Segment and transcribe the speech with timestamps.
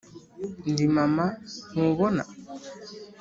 [0.71, 1.25] ndi mama,
[1.71, 2.23] ntubona?